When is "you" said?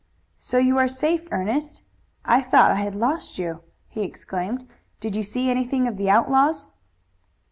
0.57-0.79, 3.37-3.61, 5.15-5.21